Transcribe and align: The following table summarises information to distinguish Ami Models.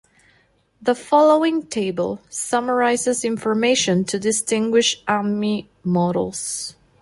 The 0.81 0.95
following 0.95 1.61
table 1.67 2.23
summarises 2.27 3.23
information 3.23 4.03
to 4.05 4.17
distinguish 4.17 5.03
Ami 5.07 5.69
Models. 5.83 6.75